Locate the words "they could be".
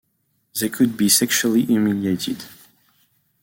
0.59-1.09